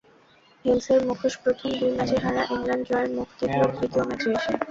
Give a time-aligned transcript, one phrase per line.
[0.65, 4.53] হেলসের মুখোশপ্রথম দুই ম্যাচে হারা ইংল্যান্ড জয়ের মুখ দেখল তৃতীয় ম্যাচে এসে।